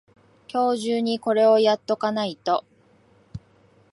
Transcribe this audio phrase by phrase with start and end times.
[0.51, 2.65] 今日中にこれをやっとかないと